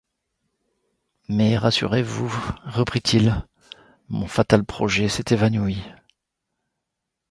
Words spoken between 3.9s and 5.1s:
mon fatal projet